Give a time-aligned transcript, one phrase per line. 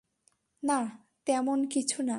[0.63, 0.79] না,
[1.25, 2.09] তেমন কিছু না।